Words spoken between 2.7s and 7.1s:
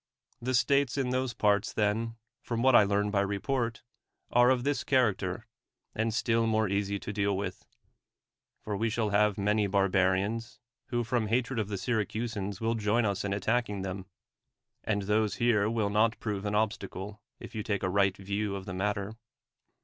I learn by report, are of this character, and still more easy